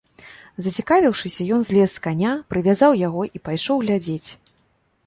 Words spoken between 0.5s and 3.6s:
Зацікавіўшыся, ён злез з каня, прывязаў яго і